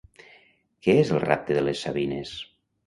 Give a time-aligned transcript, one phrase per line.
[0.87, 2.37] Què és el rapte de les sabines?